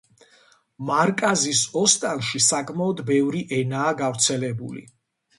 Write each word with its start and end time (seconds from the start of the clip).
მარკაზის 0.85 1.59
ოსტანში 1.81 2.41
საკმაოდ 2.45 3.03
ბევრი 3.09 3.43
ენაა 3.59 3.91
გავრცელებული. 4.01 4.83